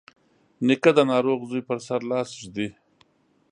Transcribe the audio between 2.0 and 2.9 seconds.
لاس ږدي.